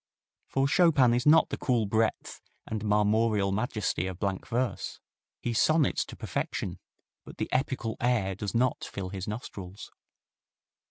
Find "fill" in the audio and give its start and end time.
8.83-9.09